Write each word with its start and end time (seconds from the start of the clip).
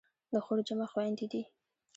د 0.31 0.33
خور 0.43 0.59
جمع 0.67 0.87
خویندې 0.91 1.25
دي. 1.31 1.41